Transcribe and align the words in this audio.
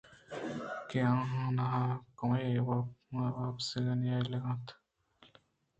کہ 0.89 0.99
آآہاناں 1.11 1.79
کمّے 2.17 2.49
ہم 2.67 3.11
وپسگ 3.37 3.85
نئیلگ 4.01 4.43
ءَ 4.47 4.47
اَت 4.49 4.65